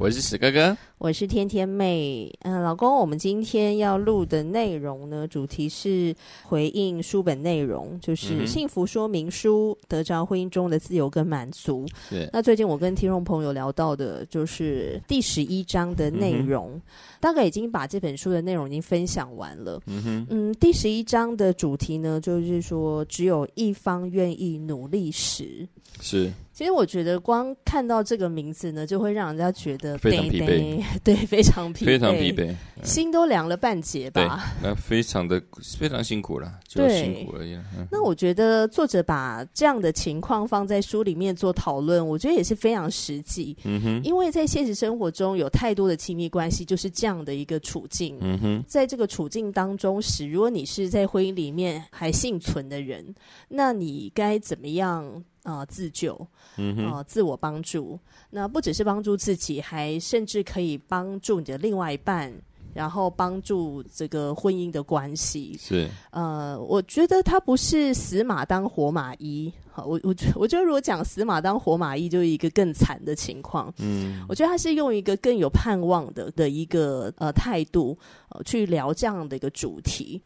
[0.00, 2.30] 我是史哥哥，我是天天妹。
[2.42, 6.14] 嗯，老公，我们今天要录的内容呢，主题是
[6.44, 11.86] 回应书本内容，就是幸福说明书，得着婚姻中的自由跟满足。
[12.10, 12.28] 对。
[12.34, 16.82] 那最近我跟听众朋友聊到的，就是第十一章的内容，嗯，
[17.18, 19.80] 大概已经把这本书的内容已经分享完了。
[19.86, 25.66] 嗯哼，嗯，第十一章的主题呢，就是说只有一方愿意努力时，
[25.98, 26.30] 是。
[26.52, 34.54] 其实我觉得光看到这个名字呢，就会让人家觉得非常疲惫， 对，非常疲惫，非常疲惫，心都凉了半截吧。
[34.62, 35.42] 那非常的
[35.78, 37.54] 非常辛苦了，就辛苦而已。
[37.76, 37.86] 嗯。
[37.90, 43.56] 那我觉得作者把这样的情况放在书里面做讨论，我觉得也是非常实际。
[43.64, 48.16] 嗯哼，因为在现实生活中有太多的亲密关系就是这样的一个处境。
[48.20, 53.14] 嗯哼，在这个处境当中时，如果你是在婚姻里面还幸存的人，
[53.48, 55.24] 那你该怎么样？
[55.42, 56.14] 啊、呃，自救，
[56.56, 57.98] 嗯哼，呃，自我帮助，
[58.30, 62.32] 那不只是帮助自己，还甚至可以帮助你的另外一半，
[62.74, 65.56] 然后帮助这个婚姻的关系。
[65.58, 69.52] 是，呃，我觉得他不是死马当活马医。
[69.72, 73.72] 好，我我我觉得如果讲死马当活马医，就是一个更惨的情况。
[73.78, 77.96] 嗯，我觉得他是用一个更有盼望的的一个呃态度，
[78.30, 80.20] 呃，去聊这样的一个主题。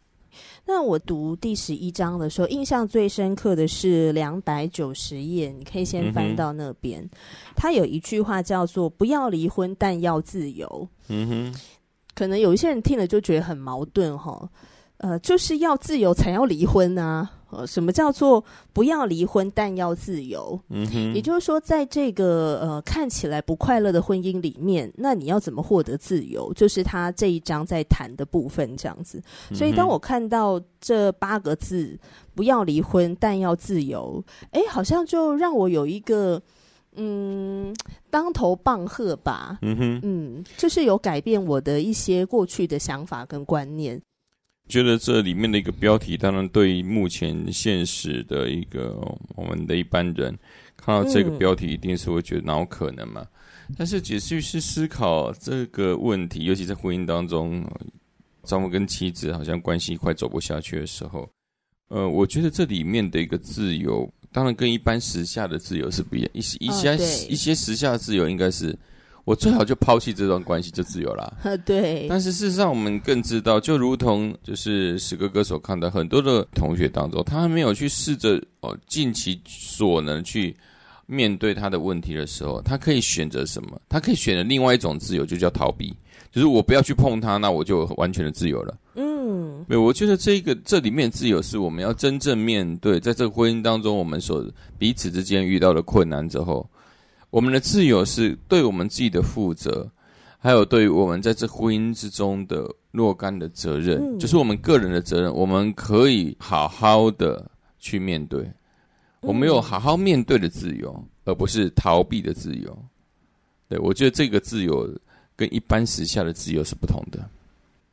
[0.66, 7.00] 那我读第十一章的时候，印象最深刻的是两百九十页，你可以先翻到那边。
[7.02, 7.10] 嗯、
[7.54, 10.88] 他有一句话叫做“不要离婚，但要自由”。
[11.08, 11.60] 嗯哼，
[12.14, 14.48] 可能有一些人听了就觉得很矛盾哈。
[14.98, 17.30] 呃，就是要自由才要离婚啊。
[17.50, 20.58] 呃，什么叫做不要离婚但要自由？
[20.70, 26.52] 嗯哼，也就是说，在这个呃看起来不快乐的婚姻里面，那你要怎么获得自由？
[26.54, 29.22] 就是他这一章在谈的部分这样子。
[29.52, 31.96] 所以，当我看到这八个字
[32.34, 36.42] “不要离婚但要自由”，哎，好像就让我有一个
[36.96, 37.72] 嗯
[38.10, 39.58] 当头棒喝吧。
[39.62, 44.00] 嗯哼，嗯，就是有改变我的一些过去的想法跟观念。
[44.68, 48.96] 觉得这里面的一个标题，当然对于目前现实的一个
[49.36, 50.36] 我们的一般人
[50.76, 53.26] 看到这个标题，一定是会觉得哪有可能嘛？
[53.68, 57.62] 嗯、但是解释是思考这个问题，尤其在婚姻当中，
[58.44, 61.28] 丈夫跟妻子好像关系快走不下去的时候，
[61.88, 66.96] 呃，我觉得这里面的一个自由，当然跟一般时下的自由是不一样，一些一些、哦、
[67.28, 68.76] 一些时下的自由应该是。
[69.24, 71.38] 我最好就抛弃这段关系就自由了。
[71.64, 72.06] 对。
[72.08, 80.54] 但是事实上，我们更知道，就如同就是史哥哥所看到很多的同学当中，他还没有去试着哦尽其所能去
[81.06, 83.80] 面对他的问题的时候，他可以选择什么？
[83.88, 85.94] 他可以选择另外一种自由，就叫逃避，
[86.30, 88.76] 就是我不要去碰他，那我就完全的自由了。
[88.96, 89.64] 嗯。
[89.66, 94.44] 对，我觉得这个这里面自由是我们要真正面对，在这个婚姻当中，我们所
[94.76, 96.68] 彼此之间遇到的困难之后。
[97.34, 99.90] 我们的自由是对我们自己的负责，
[100.38, 105.34] 还有对于我们在这婚姻之中的若干的责任，嗯，就是我们个人的责任。
[105.34, 107.50] 我们可以好好的
[107.80, 108.48] 去面对，
[109.20, 112.78] 我们有好好面对的自由，而不是逃避的自由。
[113.68, 114.88] 对，我觉得这个自由
[115.34, 117.18] 跟一般时下的自由是不同的。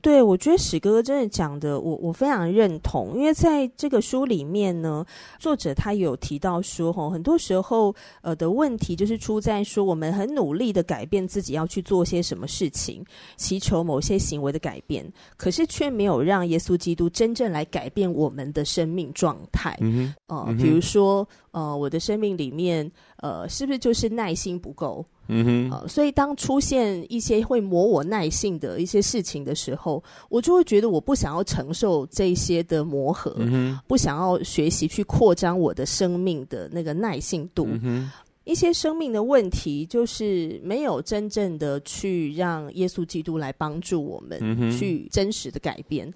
[0.02, 3.16] 对，我觉得史哥哥真的讲的，我我非常认同。
[3.16, 5.06] 因为在这个书里面呢，
[5.40, 13.04] 作者他有提到说，吼，很多时候呃的问题就是出在说，我们很努力的改变自己，要去做些什么事情，
[13.38, 15.06] 祈求某些行为的改变，
[15.38, 19.78] 可是却没有让耶稣基督真正来改变我们的生命状态。
[19.82, 20.14] 嗯
[20.58, 25.06] 比如说，呃，我的生命里面，呃，是不是就是耐心不够？
[25.28, 37.66] 嗯哼，所以当出现一些会磨我耐性的一些事情的时候，我就会觉得我不想要承受这些的磨合，嗯，不想要学习去扩张我的生命的那个耐性度。
[37.82, 38.12] 嗯，
[38.44, 46.08] 一些生命的问题就是没有真正的去让耶稣基督来帮助我们去真实的改变。
[46.08, 46.14] 嗯，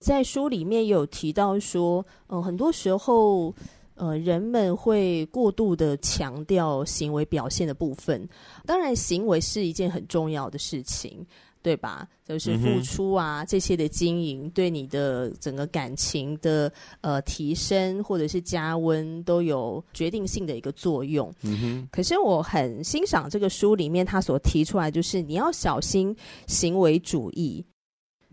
[0.00, 3.54] 在书里面有提到说，嗯、呃，很多时候。
[4.02, 8.28] 呃，人们会过度的强调行为表现的部分，
[8.66, 11.24] 当然，行为是一件很重要的事情，
[11.62, 12.08] 对吧？
[12.26, 21.32] 就是付出啊，嗯、这些的经营，对你的整个感情的呃提升或者是加温，都有决定性的一个作用。
[21.42, 21.88] 嗯哼。
[21.92, 26.12] 可是我很欣赏这个书里面他所提出来，就是你要小心
[26.48, 27.64] 行为主义。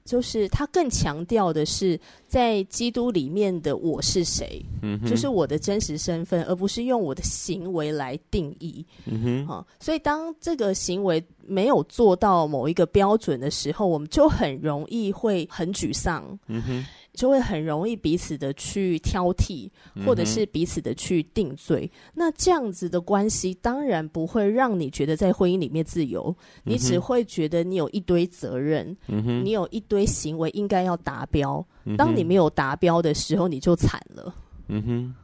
[0.10, 8.84] 就是他更强调的是，在基督里面的我是谁，嗯，就是我的真实身份，而不是用我的行为来定义。
[9.06, 16.26] 嗯哼，啊，所以当这个行为没有做到某一个标准的时候，我们就很容易会很沮丧。
[16.48, 16.86] 嗯哼。
[17.20, 19.70] 就会很容易彼此的去挑剔，
[20.06, 21.84] 或者是彼此的去定罪。
[21.94, 26.34] 嗯、那这样子的关系，当然不会让你觉得在婚姻里面自由。
[26.64, 31.62] 嗯、你只会觉得你有一堆责任，嗯、你有一堆行为应该要达标。
[31.84, 34.34] 嗯、当你没有达标的时候，你就惨了。
[34.70, 35.16] 嗯哼。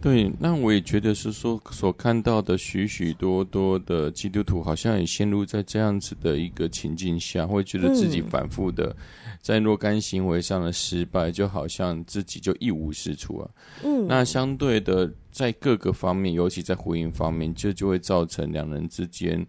[0.00, 8.96] 对，那我也觉得是说，所看到的许许多多的基督徒，好像也陷入在这样子的一个情境下，会觉得自己反复的
[9.40, 13.50] 在若干行为上的失败，就好像自己就一无是处啊。
[13.84, 19.46] 嗯，那相对的，在各个方面，尤其在婚姻方面，就就会造成两人之间，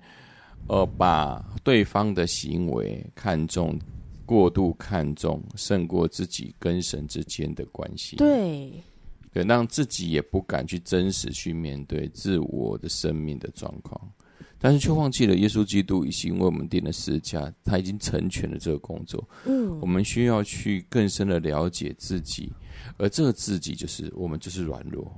[0.67, 3.75] 呃，把对方的行为看重，
[4.23, 8.17] 过度看重，胜过自己跟神之间的关系。
[8.17, 8.71] 对。
[9.33, 13.99] 对，让自己也不敢去真实去面对自我的生命的状况，
[14.59, 19.27] 但是却忘记了耶稣基督已经为我们定了十字架，他已经成全了这个工作。
[19.45, 22.53] 嗯，我们需要去更深的了解自己，
[22.97, 25.11] 而这个自己就是我们就是软弱，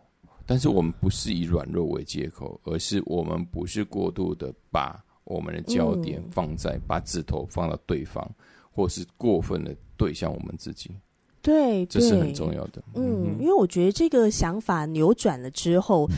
[0.45, 8.25] 但是我们不是以软弱为借口，而是我们不是过度的把我们的焦点放在、嗯、把指头放到对方，
[8.71, 10.91] 或是过分的对向我们自己。
[11.45, 12.81] 对，这是很重要的。
[12.95, 16.09] 嗯，因为我觉得这个想法扭转了之后，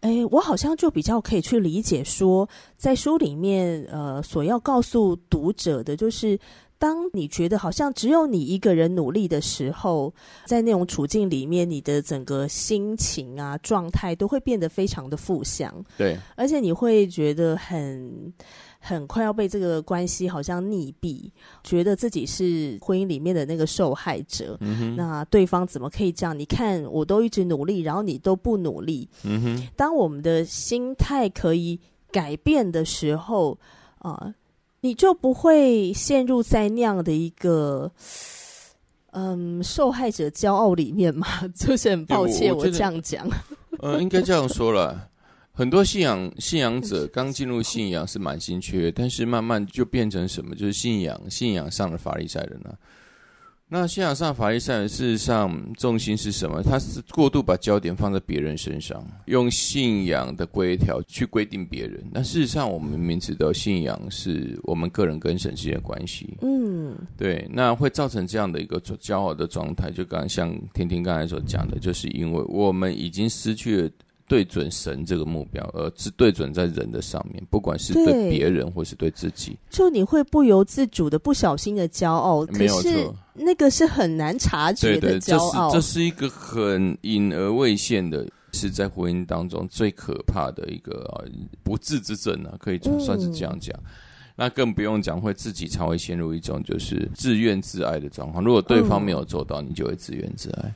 [0.00, 2.46] 哎，我好像就比较可以去理解说，
[2.76, 6.38] 在书里面，呃，所要告诉读者的，就是
[6.78, 10.12] 当你觉得好像只有你一个人努力的时候，
[10.44, 15.72] 在那种处境里面，你的整个心情啊、状态都会变得非常的负向。
[15.96, 18.30] 对，而且你会觉得很。
[18.86, 21.30] 很快要被这个关系好像溺毙，
[21.62, 24.58] 觉得自己是婚姻里面的那个受害者。
[24.60, 24.94] 嗯。
[24.94, 26.38] 那对方怎么可以这样？
[26.38, 29.08] 你看我都一直努力，然后你都不努力。
[29.22, 29.68] 嗯哼。
[29.74, 31.80] 当我们的心态可以
[32.12, 33.58] 改变的时候，
[34.00, 34.34] 啊、呃，
[34.82, 37.90] 你就不会陷入在那样的一个
[39.12, 41.26] 嗯受害者骄傲里面嘛。
[41.56, 43.26] 就是很抱歉，我，我这样讲。
[43.80, 45.08] 呃，应该这样说了。
[45.56, 50.52] 很多信仰信仰者刚进入信仰是满心缺，但是慢慢就变成什么？
[50.52, 52.78] 就是信仰信仰上的法利赛人了、啊。
[53.68, 56.60] 那信仰上的法利赛人，事实上重心是什么？
[56.60, 62.04] 他是过度把焦点放在别人身上，用信仰的规条去规定别人。
[62.12, 66.36] 那事实上，我们明明知道信仰是我们个人跟神之间的关系。
[66.42, 67.48] 嗯，对。
[67.52, 73.90] 那会造成这样的一个骄傲的状态，就刚像婷婷刚才所讲的，就是因为我们已经失去了。
[74.26, 85.70] 对准神这个目标，而是对准在人的上面，不管是对别人或是对自己，就你会不由自主的、不小心的骄傲，没有错，可是那个是很难察觉的骄傲。
[85.70, 91.20] 对对，这是这是一个很隐而未现的，是在婚姻当中最可怕的一个啊
[91.62, 93.78] 不治之症啊，可以算是这样讲。
[93.78, 93.90] 嗯、
[94.36, 98.42] 那更不用讲，会自己才会陷入一种就是自怨自艾的状况。
[98.42, 100.74] 如果对方没有做到，嗯、你就会自怨自艾。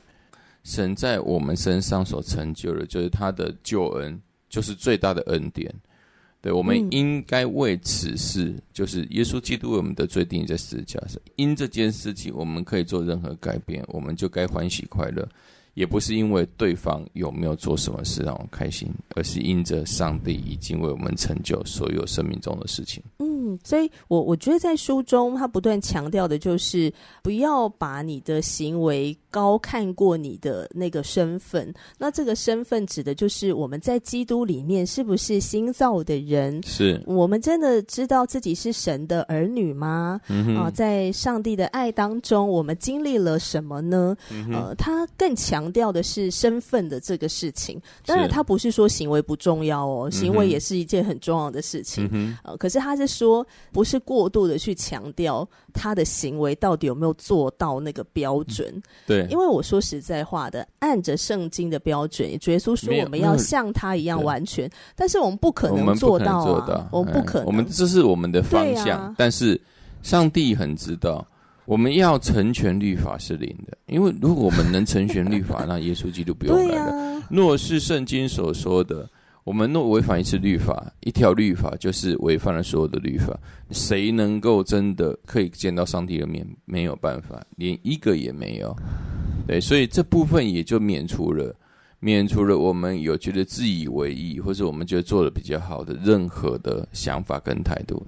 [0.63, 5.73] 神在我们身上所成就的，就是他的救恩，就是最大的恩典。
[6.41, 11.19] 对，我们应该为此事，就是耶稣基督为我们的罪定在十字架上。
[11.35, 15.27] 因这件事情，我们可以做任何改变，我们就该欢喜快乐。
[15.79, 23.01] 也不是因为对方有没有做什么事让我开心，而是因着上帝已经为我们成就所有生命中的事情。
[23.19, 26.91] 嗯，所以我我觉得在书中他不断强调的就是
[27.23, 31.73] 不要把你的行为高看过你的那个身份。
[31.97, 36.61] 那这个身份指的就是我们在基督里面是不是新造的人？
[36.67, 40.19] 是我们真的知道自己是神的儿女吗？
[40.27, 40.57] 嗯。
[40.57, 44.13] 啊，在上帝的爱当中，我们经历了什么呢？
[44.29, 44.51] 嗯。
[44.51, 45.68] 呃，他更强。
[45.69, 52.09] 强调的是身份的这个事情，当然他不是说行为不重要哦，行为也是一件很重要的事情。
[52.11, 58.67] 嗯、呃，可是他是说，不是过度的去强调他的行为到底有没有做到那个标准。
[58.73, 69.59] 嗯、对，因为我说实在话的，按着圣经的标准，耶稣说我们要像他一样完全，但是我们不可能做到啊，我们不可能，我们这是我们的方向，啊、但是
[70.01, 71.23] 上帝很知道。
[71.69, 76.91] 我们要成全律法是零的，因为如果我们能成全律法，那耶稣基督不用来了。
[76.91, 79.07] 啊、若是圣经所说的，
[79.43, 83.39] 我们若违反一次律法，一条律法就是违反了所有的律法。
[83.69, 86.43] 谁能够真的可以见到上帝的面？
[86.65, 88.75] 没有办法，连一个也没有。
[89.45, 91.55] 对，所以这部分也就免除了，
[91.99, 98.03] 免除了我们有觉得自以为意，或者我们觉得做的比较好的任何的想法跟态度，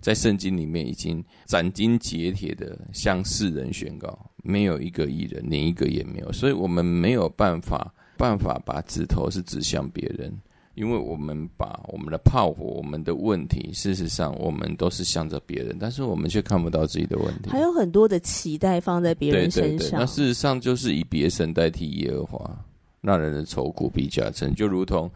[0.00, 6.32] 在圣经里面已经斩钉截铁的向世人宣告，没有一个艺人，连一个也没有。
[6.32, 10.32] 所以我们没有办法办法把指头是指向别人。
[10.76, 17.50] 因为我们把我们的炮火、我们的问题，事实上我们都是向着别人，但是我们却看不到自己的问题。
[17.50, 19.76] 还有很多的期待放在别人身上。
[19.76, 22.64] 对对对，那事实上就是以别神代替耶和华，
[23.02, 24.54] 让人的愁苦必加增。
[24.54, 25.10] 就如同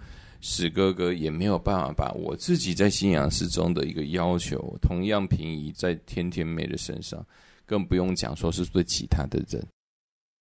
[0.47, 7.25] 史哥哥也没有办法把我自己在信仰之中的一个要求，同样平移在天天妹的身上，
[7.65, 9.67] 更不用讲说是对其他的人。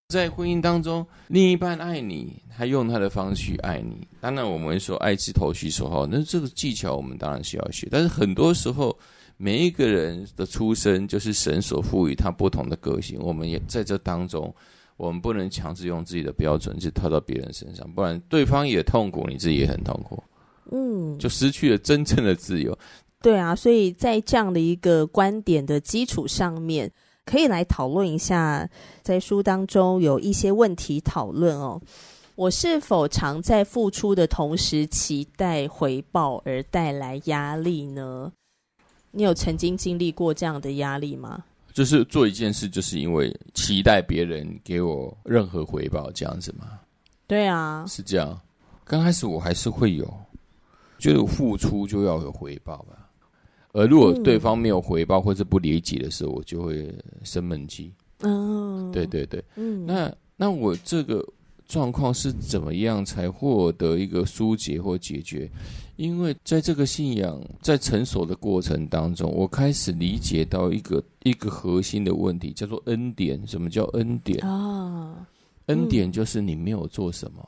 [0.10, 4.06] 在婚姻当中，另一半爱你，他用他的方式爱你。
[4.20, 7.88] 当然，我们说爱之头须守好，那这个技巧我们当然是要学。
[7.90, 8.96] 但是很多时候，
[9.38, 13.18] 每一个人的出生就是神所赋予他不同的个性。
[13.22, 14.54] 我们也在这当中，
[14.98, 20.24] 我们不能强制用自己的标准去套到别人身上，不然对方也痛苦，你自己也很痛苦。
[20.72, 22.78] 嗯，就失去了真正的自由。
[23.22, 26.92] 对啊，所以在这样的一个观点的基础上面。
[27.26, 28.70] 可以来讨论一下，
[29.02, 31.82] 在书当中有一些问题讨论哦。
[32.36, 38.30] 我是否常在付出的同时期待回报而带来压力呢？
[39.12, 41.46] 你有曾经经历过这样的压力吗？
[41.74, 46.80] 就是做一件事，就是因为期待别人给我任何回报，这样子吗？
[47.28, 48.40] 对啊，是这样。
[48.86, 50.06] 刚开始我还是会有，
[51.00, 53.10] 觉得付出就要有回报吧。
[53.72, 57.92] 而如果对方没有回报或者不理解的时候，我就会生闷气。
[58.20, 59.44] 嗯，对对对。
[59.56, 61.26] 嗯，那那我这个
[61.68, 65.50] 状况是怎么样才获得一个疏解或解决？
[65.96, 73.46] 因为在这个信仰在成熟的过程当中，我开始理解到一个一个核心的问题，叫做恩典。
[73.48, 74.44] 什么叫恩典？
[74.44, 75.28] 啊，
[75.68, 77.48] 恩典就是你没有做什么，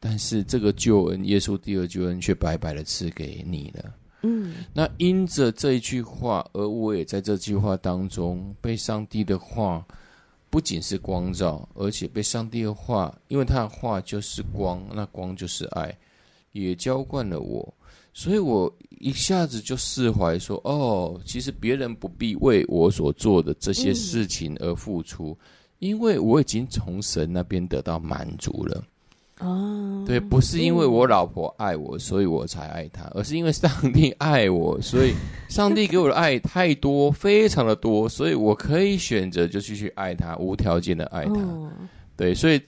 [0.00, 3.94] 但是这个救恩，耶稣第二救恩却白白的赐给你了。
[4.22, 9.86] 嗯，那因着这一句话，而我也在这句话当中被上帝的话，
[10.54, 15.98] 不仅是光照，而且被上帝的话，因为他的话就是光，那光就是爱，
[16.52, 17.74] 也浇灌了我，
[18.12, 25.36] 所以我一下子就释怀说，哦，其实别人不必为我所做的这些事情而付出，
[25.80, 28.80] 因为我已经从神那边得到满足了。
[29.40, 35.12] 哦，对，不是因为我老婆爱我，所以我才爱她，而是因为上帝爱我，所以
[35.50, 41.34] 上帝给我的爱太多，非常的多，所以我可以选择就继续爱她，无条件的爱她。
[42.16, 42.60] 对，所以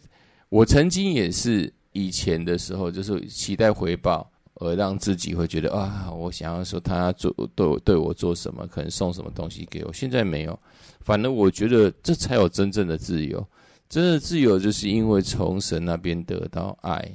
[0.48, 10.58] 我曾经也是以前的时候，就是期待回报，而让自己会觉得啊，我想要说他做对我对我做什么，可能送什么东西给我，现在没有，
[11.00, 13.46] 反而我觉得这才有真正的自由。
[13.88, 17.08] 真的自由，就是因为从神那边得到爱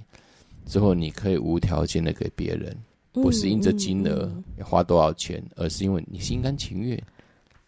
[0.66, 2.75] 之后，你可以无条件的给别人，
[3.12, 7.01] 不是因着金额要花多少钱，而是因为你心甘情愿，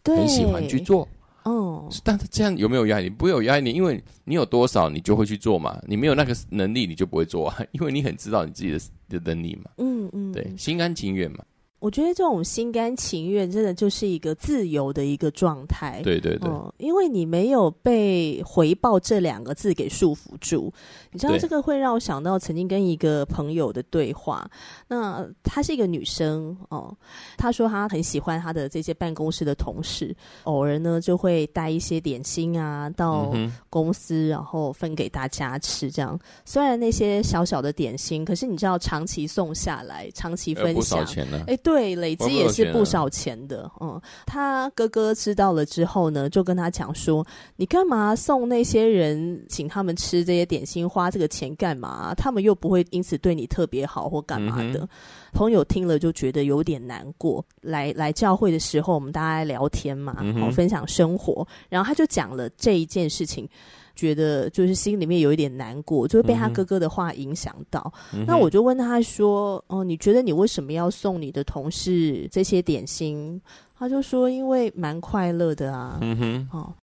[0.06, 1.08] 很喜欢去做。
[1.44, 3.10] 哦，但是这样有没有压力？
[3.10, 5.78] 不会有压力，因为你有多少，你就会去做嘛。
[5.86, 8.80] 你没有那个能力，你就不会做啊，因为你很知道你自己的
[9.10, 9.70] 的能力嘛。
[9.78, 11.44] 嗯嗯，对，心甘情愿嘛。
[11.84, 16.00] 我觉得这种心甘情愿，真的就是一个自由的一个状态。
[16.02, 20.72] 对对对，嗯，因为你没有被回报这两个字给束缚住。
[21.12, 24.50] 你知道这个会让我想到曾经跟一个朋友的对话。
[24.88, 26.96] 那她是一个女生哦，
[27.36, 33.34] 她说她很喜欢她的这些办公室的同事，偶尔呢就会带一些点心啊到
[33.70, 35.92] 公司，然后分给大家吃。
[35.92, 41.06] 这样虽然那些小小的点心，可是你知道长期送下来，长期分享。
[41.46, 41.73] 哎，对。
[41.74, 43.70] 对，累积也是不少钱的。
[43.80, 47.26] 嗯，他哥哥知道了之后呢，就跟他讲说
[47.58, 52.14] ：“你干嘛送那些人，请他们吃这些点心，花这个钱干嘛？
[52.16, 54.82] 他们又不会因此对你特别好或干嘛的。
[54.82, 54.90] 嗯”
[55.34, 57.44] 朋友听了就觉得有点难过。
[57.62, 63.50] 来来教会的时候，我们大家聊天嘛，嗯哼，分享生活，然后他就讲了这一件事情。
[63.96, 67.94] 觉得就是心里面有一点难过，就会被他哥哥的话影响到。
[68.14, 73.42] 嗯、那我就问他说：“哦，你觉得你为什么要送你的同事这些点心？”
[73.78, 76.74] 他就说：“因为蛮快乐的啊。”嗯哼，哦，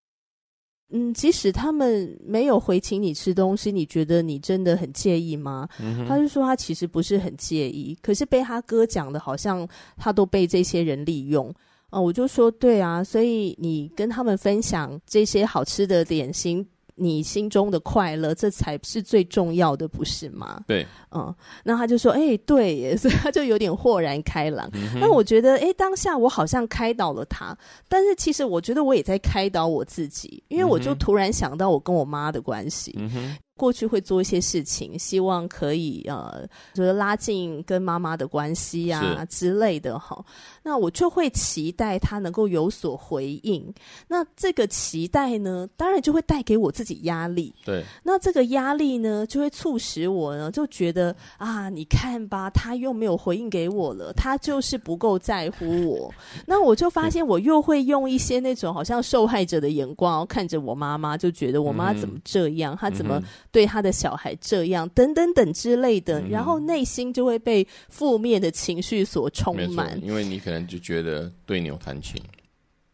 [0.90, 5.68] 嗯，即使他们没有回请你吃东西，你觉得你真的很介意吗？
[5.80, 11.52] 嗯、他就说他其实不是很介意，可是被他哥讲的好像他都被这些人利用。
[11.90, 16.64] 哦，我就说对啊，所以你跟他们分享这些好吃的点心。
[17.00, 20.62] 你心中的快乐，这才是最重要的，不是吗？
[20.66, 24.70] 对，嗯，那他就说，哎、欸，对耶， 所以他就有点豁然开朗。
[25.00, 27.56] 那、嗯、我觉得，哎、欸，当下我好像开导了他，
[27.88, 32.94] 但是其实我觉得我也在开导我自己，因为我就突然想到我跟我妈的关系。
[32.98, 40.24] 嗯过去会做一些事情，希望可以呃，就是拉近跟妈妈的关系啊之类的哈。
[40.62, 43.70] 那我就会期待他能够有所回应。
[44.08, 47.54] 那这个期待呢，当然就会带给我自己压力。
[47.62, 47.84] 对。
[48.02, 56.10] 那这个压力呢，就会促使我呢，就觉得啊，你看吧，他又没有回应给我了，他就是不够在乎我。
[56.48, 63.20] 那我就发现，我又会用一些那种好像受害者的眼光看着我妈妈，就觉得我妈怎么这样，她、嗯、怎么。
[63.52, 70.00] 对他的小孩这样，等等等之类的，嗯、然后内心就会被负面的情绪所充满。
[70.02, 72.20] 因为你可能就觉得对牛弹琴，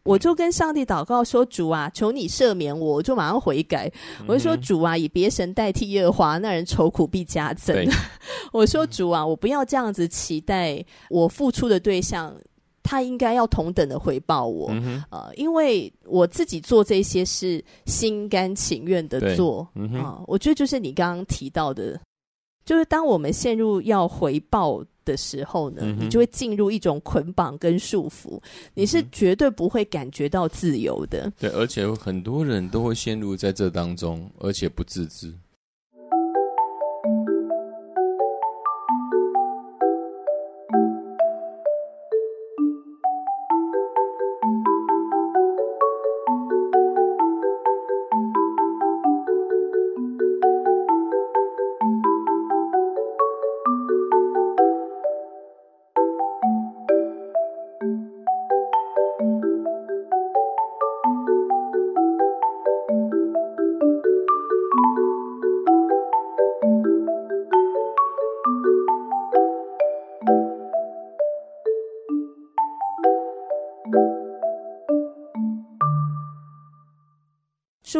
[0.03, 7.85] 我就跟上帝祷告说：“主啊，求你赦免我。”我就马上悔改，嗯、我就说：“主啊，以别神代替耶和华，那人愁苦必加增。”
[8.53, 12.35] 我说：“主啊，我不要这样子期待我付出的对象。”
[12.87, 21.99] 他应该要同等的回报我，嗯，呃，因为我自己做这些是心甘情愿的做，啊，嗯呃，我觉得就是你刚刚提到的，
[22.63, 28.39] 就是当我们陷入要回报的时候呢，嗯，你就会进入一种捆绑跟束缚，
[28.73, 31.29] 你是绝对不会感觉到自由的。
[31.37, 35.33] 对，而且很多人都会陷入在这当中，而且不自知。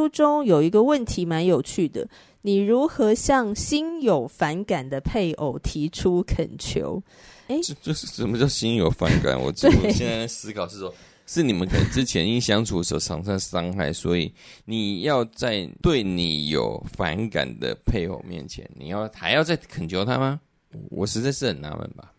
[0.08, 2.08] 书中有一个问题蛮有趣的，
[2.42, 7.04] 你如何向心有反感的配偶提出恳求？
[7.48, 9.38] 哎，这这是什么叫心有反感？
[9.38, 10.94] 我我现在在思考是说，
[11.26, 20.40] 是你们可能之前因相处的时候常常伤害，所以你要在对你有反感的配偶面前，你要还要再恳求他吗？
[20.90, 22.14] 我实在是很纳闷吧。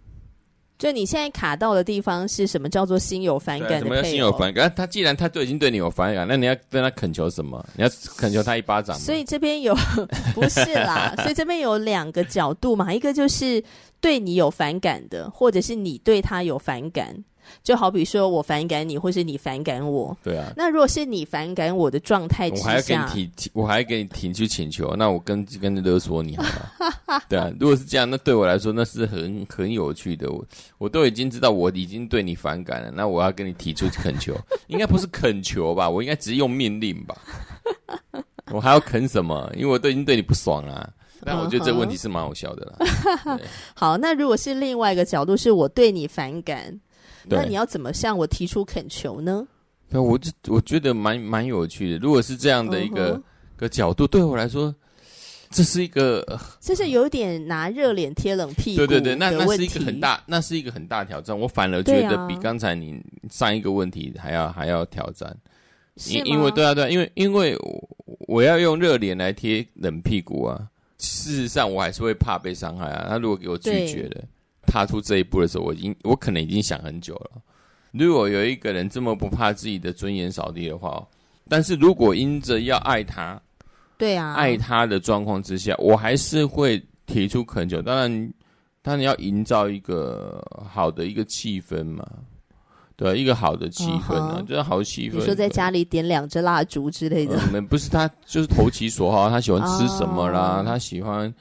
[0.78, 2.68] 就你现在卡到的地方是什么？
[2.68, 3.78] 叫做心有反感的？
[3.80, 4.72] 什么叫心有反感？
[4.76, 7.64] 他既然他都已经对你有反感，那你要跟他恳求什么？
[7.76, 9.02] 你要恳求他一巴掌吗？
[9.02, 9.74] 所以这边有
[10.34, 13.62] 不是啦，所以这边有两个角度嘛，一个就是
[14.00, 17.24] 对你有反感的，或者是你对他有反感。
[17.62, 20.16] 就好比说我反感你，或是你反感我。
[20.22, 20.52] 对啊。
[20.56, 26.42] 那如果是你反感我的状态之下，我还要给你提，我还要给你提出请求，那我跟跟着勒索你好
[27.06, 27.20] 吗？
[27.28, 27.50] 对啊。
[27.58, 30.30] 如果是这样，那对我来说那是很很有趣的。
[30.30, 30.44] 我
[30.78, 34.34] 我都已经知道我已经对你反感了，那我要跟你提出恳求，
[34.68, 35.88] 应该不是恳求吧？
[35.88, 37.16] 我应该只是用命令吧？
[38.50, 39.50] 我还要恳什么？
[39.54, 40.88] 因为我都已经对你不爽啊。
[41.24, 43.38] 但我觉得这个问题是蛮好笑的啦。
[43.74, 46.78] 好，那如果是另外一个角度，是我对你反感。
[47.30, 49.46] 那你要怎么向我提出恳求呢？
[49.88, 51.98] 那，我就我觉得蛮蛮有趣的。
[51.98, 53.22] 如果是这样的一个、uh -huh.
[53.56, 54.74] 个角度，对我来说，
[55.50, 58.78] 这是一个，这是有点拿热脸贴冷屁股。
[58.78, 61.38] 对对对，那那是一个很大，那是一个很大挑战。
[61.38, 65.34] 我反而觉得比刚才你上一个问题还要还要挑战。
[66.06, 67.56] 因因为对啊对啊，因为因为
[68.28, 70.68] 我要用热脸来贴冷屁股啊。
[70.98, 73.06] 事实上，我还是会怕被伤害啊。
[73.08, 74.22] 他如果给我拒绝了。
[74.68, 77.30] 踏出这一步的时候，我已经我可能已经想很久了。
[77.90, 81.02] 如果有一个人这么不怕自己的尊严扫地的话，
[81.48, 83.40] 但是如果因着要爱他，
[83.96, 87.80] 对啊，爱他的状况之下，我还是会提出恳求。
[87.80, 88.32] 当然，
[88.82, 92.06] 当然要营造一个好的一个气氛嘛，
[92.94, 95.14] 对，一个好的气氛啊，就是好气氛。
[95.14, 101.34] 你说在家里点两支蜡烛之类的，嗯，不是他就是投其所好，他喜欢吃什么啦，他喜欢。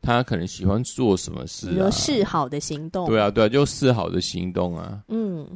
[0.00, 1.90] 他可能喜欢做什么事啊？
[1.90, 3.06] 示好的行动。
[3.06, 5.02] 对啊，对啊，就示好的行动啊。
[5.08, 5.46] 嗯，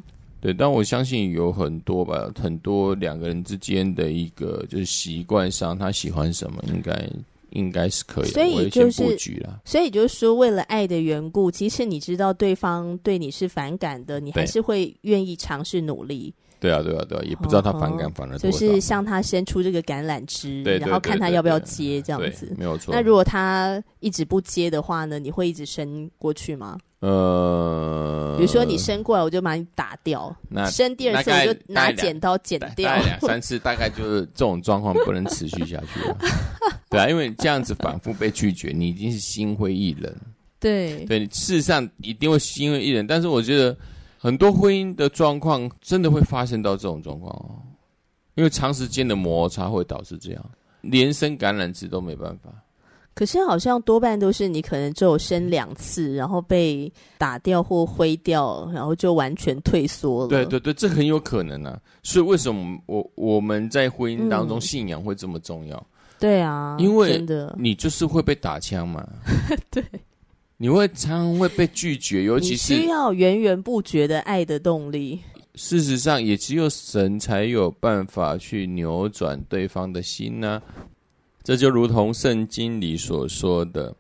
[0.41, 7.09] 对，但我相信有很多吧，很多两个人之间的一个就是习惯上，他喜欢什么，应该
[7.51, 8.31] 应该是可以的。
[8.33, 9.61] 所以就是布局了。
[9.65, 16.35] 所以就是说，为了爱的缘故，即使你知道对方对你是反感的，你还是会愿意尝试努力。
[16.62, 18.57] 对啊，对啊，对啊，也不知道他反感反了多少。
[18.57, 22.55] 就是向他伸出这个橄榄枝，对，然后看他要不要接这样子。
[22.57, 22.94] 没有错。
[22.94, 25.18] 那如果他一直不接的话呢？
[25.18, 26.79] 你会一直伸过去吗？
[27.01, 30.33] 呃，比如说你伸过来，我就把你打掉。
[30.48, 32.94] 那伸第二次我就拿剪刀剪掉。
[32.94, 36.16] 两三次，大概就是这种状况不能持续下去了。
[36.88, 40.14] 对啊，因为这样子反复被拒绝，你已经是心灰意冷。
[40.61, 43.05] 对对，事实上一定会心灰意冷。
[43.05, 43.77] 但是我觉得。
[44.23, 47.59] 很多婚姻的状况真的会发生到这种状况哦，
[48.37, 52.49] 因为长时间的摩擦会导致这样，连生橄榄枝都没办法。
[53.15, 60.29] 可是好像多半都是你可能只有生两次，然后被打掉或灰掉，然后就完全退缩了。
[60.29, 61.77] 对对对，这很有可能啊。
[62.05, 65.77] 所以为什么我我们在婚姻当中信仰会这么重要？
[65.77, 65.87] 嗯、
[66.21, 69.05] 对啊，因为真的你就是会被打枪嘛。
[69.69, 69.85] 对。
[70.62, 75.18] 你会常常会被拒绝，尤其是需要源源不绝的爱的动力。
[75.57, 80.62] 事实上，也只有神才有办法去扭转对方的心呢、啊。
[81.42, 83.92] 这就如同圣经里所说的：“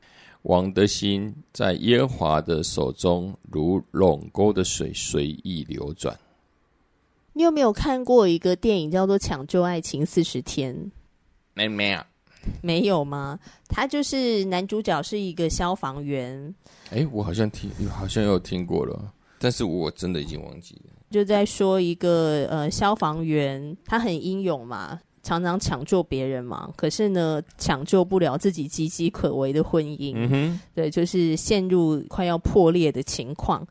[0.42, 6.16] 王的心在耶和华的手中，如垄沟的水，随意流转。”
[7.34, 10.72] 你有没有看过一个电影叫做《抢救爱情四十天》？
[11.54, 12.00] 没没有。
[12.60, 13.38] 没有吗？
[13.68, 16.54] 他就是男主角是一个消防员。
[16.90, 20.92] 哎，我好像听，好像有听过了，但是我真的已经忘记了。
[21.10, 30.14] 就在说一个呃消防员，他很英勇嘛，常常抢救别人嘛，可是呢，抢救不了自己岌岌可危的婚姻。
[30.16, 33.66] 嗯哼，对，就是陷入快要破裂的情况。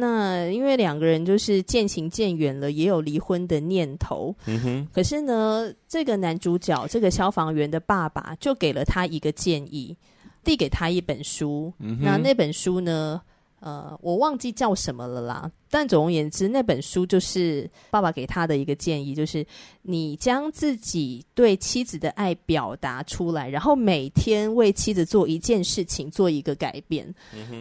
[0.00, 4.32] 那因为两个人就是渐行渐远了，也有离婚的念头。
[4.46, 4.88] 嗯哼。
[4.92, 9.96] 可是呢，这个男主角，这个消防员的爸爸，就给了他一个建议，
[10.44, 11.72] 递给他一本书。
[11.80, 12.04] 嗯哼。
[12.04, 13.20] 那那本书呢？
[13.60, 15.50] 呃，我忘记叫什么了啦。
[15.70, 19.44] 但总而言之，那本书就是爸爸给他的一个建议，就是
[19.82, 27.06] 你将自己对妻子的爱表达出来，然后每天为妻子做一件事情，做一个改变。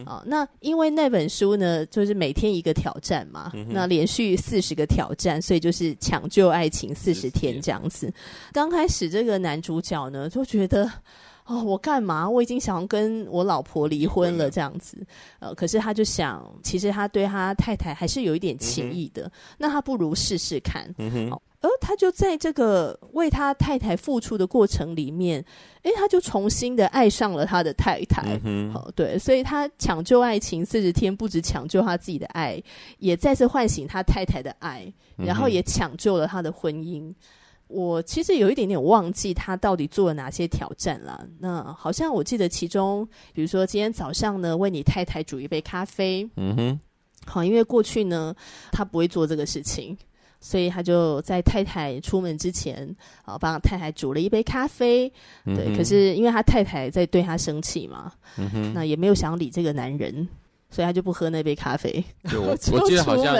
[0.05, 3.67] 啊，那因为那本书呢，就是每天一个挑战嘛，嗯。
[3.69, 8.13] 那连续四十个挑战，所以就是抢救爱情四十天这样子。
[8.53, 10.89] 刚开始这个男主角呢，就觉得。
[11.47, 12.29] 哦，我干嘛？
[12.29, 14.97] 我已经想要跟我老婆离婚了，这样子。
[15.39, 19.23] 呃，可是他就想，其实他对他太太还是有一点情意的。
[19.23, 20.93] 嗯、那他不如试试看。
[20.97, 21.31] 嗯哼。
[21.31, 25.43] 好，而他就在这个为他太太付出的过程里面，
[25.83, 28.23] 诶，他就重新的爱上了他的太太。
[28.23, 28.73] 嗯哼。
[28.73, 32.62] 好，对，所以他抢救爱情四十天，不止抢救他自己的爱，
[32.99, 37.13] 也再次唤醒他太太的爱，然后也抢救了他的婚姻。
[37.67, 41.27] 我其实有一点点忘记他到底做了哪些挑战了。
[41.39, 46.30] 那好像我记得其中，比如说今天早上呢，为你太太煮一杯咖啡。
[46.36, 46.80] 嗯哼。
[47.25, 48.34] 好，因为过去呢，
[48.71, 49.97] 他不会做这个事情，
[50.39, 55.12] 所以他就在太太出门之前，啊，帮太太煮了一杯咖啡。
[55.43, 60.25] 嗯、对，可是因为他太太在对他生气嘛，嗯哼，那也没有想理这个男人。
[60.69, 62.03] 所以他就不喝那杯咖啡。
[62.30, 63.36] 对， 我我记得好像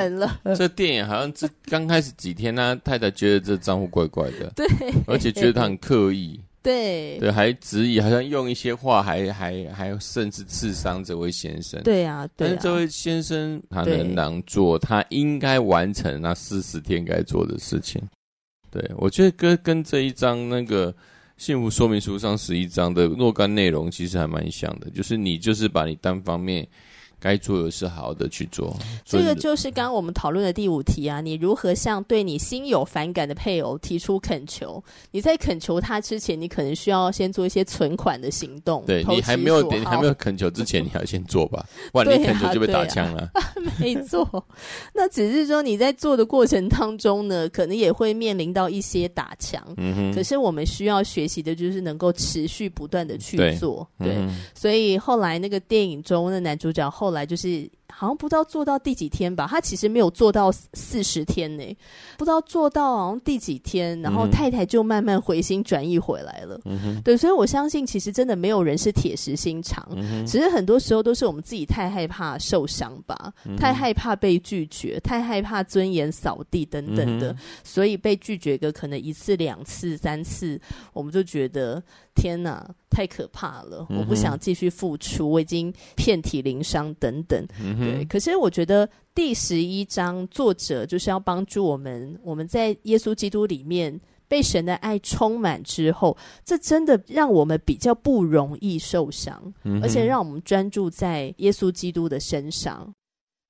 [0.56, 4.68] 这电影好像这刚开始几天，他太太觉得这账户怪怪的， 对，
[5.06, 11.82] 而且觉得他很刻意，对，对，还质疑，好像用一些话还，还还还甚至刺伤这位先生。
[11.84, 18.02] 对啊，对啊，但是这位先生他能当做他应该完成那四十天该做的事情。
[18.72, 20.94] 对，我觉得跟跟这一章那个
[21.38, 26.66] 幸福说明书上十一章的若干内容其实还蛮像的，就是你就是把你单方面。
[27.20, 31.20] 该做的是好好的去做，这个就是刚刚我们讨论的第五题啊。
[31.20, 34.82] 你如何向对你心有反感的配偶提出恳求？
[35.10, 38.84] 你在恳求他之前，你可能需要先做一些存款的行动。
[38.86, 43.28] 对，你还没有你，还没有恳求之前，你要先做吧，不然你恳求就被打枪了。
[43.34, 44.46] 啊啊、 没错，
[44.94, 49.60] 那只是说你在做的过程当中呢，可能也会面临到一些打枪。
[49.78, 50.14] 嗯哼。
[50.14, 53.88] 可是我们需要学习的就是能够持续不断的去做。
[53.98, 57.07] 对，对嗯、所以后来那个电影中的男主角后。
[57.08, 61.64] 后来就是好像不知道做到第几天吧，他其实没有做到四十天呢，
[62.18, 66.60] 不知道做到好像第几天，然后太太就慢慢回心转意回来了。
[66.66, 69.88] 嗯，对，所以我相信其实真的没有人是铁石心肠，
[70.28, 80.60] 只是很多时候都是我们自己太害怕受伤吧，嗯，太害怕被拒绝，太害怕尊严扫地等等的，嗯，所以被拒绝个可能一次、两次、三次，
[80.92, 81.82] 我们就觉得。
[82.18, 83.86] 天哪，太可怕了！
[83.90, 87.46] 我不想继续付出，我已经遍体鳞伤等等。
[87.80, 102.92] 对，可是我觉得第十一章作者就是要帮助我们，我们在耶稣基督里面被神的爱充满之后，这真的让我们比较不容易受伤，而且让我们专注在耶稣基督的身上。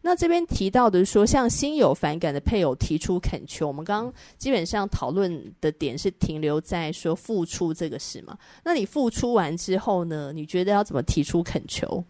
[0.07, 8.37] 那这边提到的说，像心有反感的配偶提出恳求，我们刚刚基本上讨论的点是停留在说付出这个事嘛？
[8.63, 10.31] 那你付出完之后呢？
[10.33, 12.01] 你觉得要怎么提出恳求？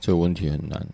[0.00, 0.84] 这个问题很难，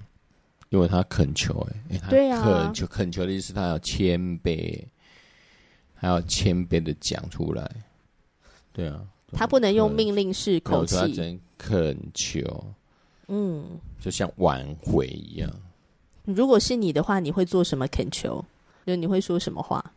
[0.69, 1.59] 因为他恳求、
[1.89, 4.85] 欸，哎，对啊，恳求恳求的意思，他要谦卑，
[5.95, 7.67] 还要谦卑的讲出来，
[8.71, 12.43] 对啊，他不能用命令式口气，恳求，
[13.31, 15.49] 嗯，就像挽回一样。
[16.25, 18.45] 如果是你的话，你会做什么恳求？
[18.87, 19.93] 就你会说什么话？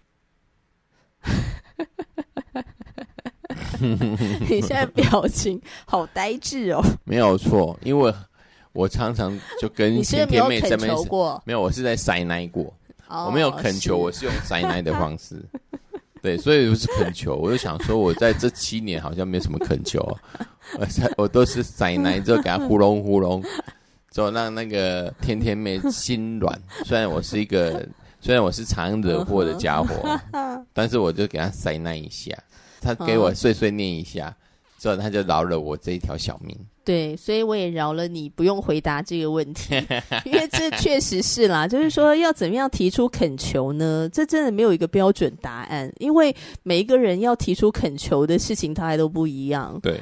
[3.80, 6.82] 你现在表情好呆滞哦。
[7.04, 8.14] 没有错，因为。
[8.74, 12.74] 我常常就跟甜甜妹在那边，没有，没有，我是在塞奶过。
[13.08, 15.40] 哦、我没有恳求，我是用塞奶的方式。
[16.24, 20.00] 对，所以不是恳求，我就想说，我在这七年好像没什么恳求，
[20.80, 20.88] 我
[21.24, 23.44] 我都是塞奶之后给他呼隆呼隆，
[24.10, 26.58] 之后让那个天天妹心软。
[26.86, 27.86] 虽然我是一个，
[28.22, 30.18] 虽然我是常惹祸的家伙，
[30.72, 32.34] 但是我就给他塞奶一下，
[32.80, 34.34] 他给我碎碎念一下，
[34.84, 36.54] 之后他就饶了我这一条小命。
[36.84, 39.74] 对，所以我也饶了你，不用回答这个问题，
[40.26, 41.66] 因为这确实是啦。
[41.66, 44.10] 就是说，要怎么样提出恳求呢？
[44.12, 49.80] 这真的没有一个标准答案，因为每一个人要提出恳求的事情，他还都不一样。
[49.82, 49.98] 对。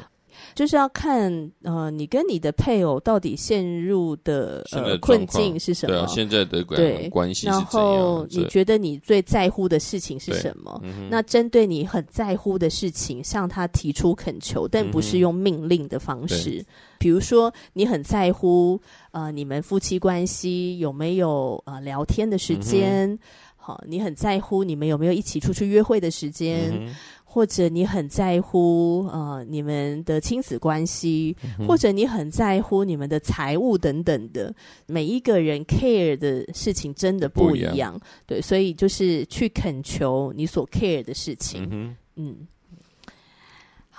[0.54, 5.96] 就是要看呃，你跟你的配偶到底陷入的呃困境是什么？
[5.96, 7.62] 对啊，现在的对关系是怎样？
[7.62, 10.80] 然后你觉得你最在乎的事情是什么？
[10.84, 16.58] 嗯、那针对你很在乎的事情，向他提出恳求，但不是用命令的方式。
[16.60, 16.66] 嗯、
[17.00, 18.80] 比如说，你很在乎
[19.12, 23.18] 呃，你们夫妻关系有没有呃聊天的时间？
[23.56, 26.72] 好、嗯，你很在乎你们有没有一起出去约会的时间？
[26.74, 26.96] 嗯
[27.34, 34.54] 或者你很在乎呃你们的亲子关系，嗯，或者你很在乎你们的财务等等的，
[34.86, 38.02] 每一个人 care 的事情真的不一样，一样。
[38.26, 42.36] 对，所以就是去恳求你所 care 的事情，嗯，嗯，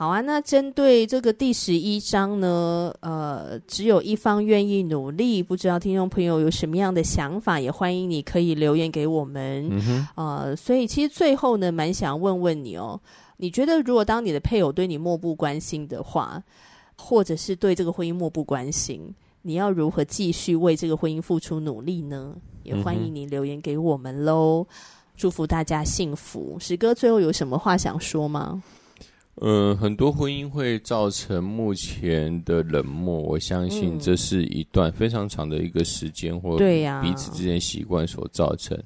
[0.02, 0.20] 好啊。
[0.20, 13.00] 那针对这个第十一章呢，呃，只有一方愿意努力，不知道听众朋友有什么样的想法，也欢迎你可以留言给我们，嗯，呃，所以其实最后呢，蛮想问问你哦。
[13.36, 16.42] 你觉得，如果当你的配偶对你漠不关心的话，
[16.98, 22.34] 或者是对这个婚姻漠不关心，你要如何继续为这个婚姻付出努力呢？
[22.64, 24.66] 也欢迎你留言给我们喽！
[25.16, 26.56] 祝福大家幸福。
[26.58, 28.60] 史哥最后有什么话想说吗？
[29.36, 38.78] 呃，很多婚姻会造成目前的冷漠，我相信这是一段非常长的一个时间，或彼此之间习惯所造成。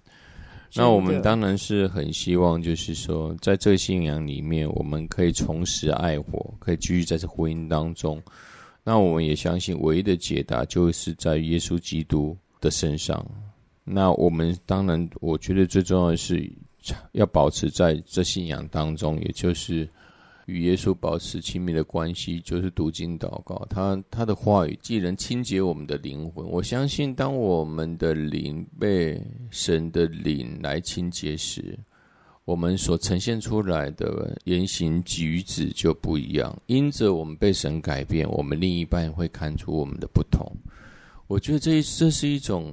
[0.73, 8.23] 那我们当然是很希望，就是说，在这个信仰里面，我们可以重拾爱火，可以继续在这婚姻当中。
[8.85, 13.27] 那我们也相信，唯一的解答就是在耶稣基督的身上。
[13.83, 16.49] 那我们当然，我觉得最重要的是
[17.13, 19.89] 要保持在这信仰当中，也就是。
[20.47, 23.67] 与耶稣保持亲密的关系，就是读经祷告。
[23.69, 31.77] 他他的话语既能清洁我们的灵魂，我相信，当我们的灵被神的灵来清洁时，
[32.45, 36.57] 我们所呈现出来的言行举止就不一样。
[36.67, 40.47] 因着我们被神改变，我们另一半会看出我们的不同。
[41.27, 42.73] 我觉得这这是一种，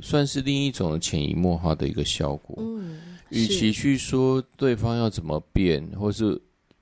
[0.00, 2.56] 算是另一种潜移默化的一个效果。
[2.58, 6.36] 嗯，与其去说对方要怎么变，或是。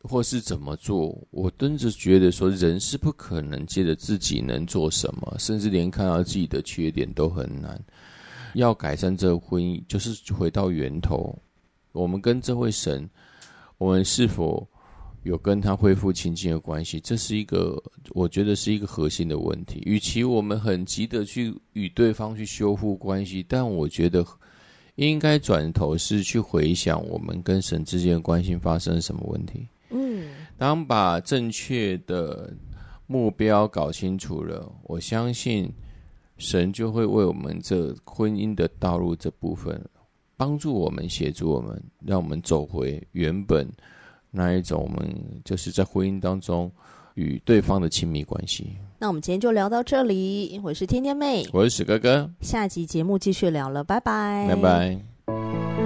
[0.06, 1.16] 或是怎么做？
[1.30, 7.78] 我真的觉得说，人是不可能借着自己能做什么，甚至连看到自己的缺点都很难。
[8.54, 11.36] 要改善这个婚姻，就是回到源头。
[11.92, 13.08] 我们跟这位神，
[13.78, 14.66] 我们是否
[15.24, 17.00] 有跟他恢复亲近的关系？
[17.00, 19.82] 这是一个，我觉得是一个核心的问题。
[19.84, 24.24] 与其我们很急的去与对方去修复关系，但我觉得
[24.94, 29.66] 应该转头是去回想我们跟神之间的关系发生什么问题。
[30.56, 32.52] 嗯，当把正确的
[33.06, 35.72] 目标搞清楚了，我相信
[36.38, 39.80] 神就会为我们这婚姻的道路这部分
[40.36, 43.66] 帮助我们、协助我们，让我们走回原本
[44.30, 45.08] 那一种我们
[45.44, 46.70] 就是在婚姻当中
[47.14, 48.76] 与对方的亲密关系。
[48.98, 55.85] 那我们今天就聊到这里，我是天天妹，我是史哥哥，下集节目继续聊了，拜拜，拜拜。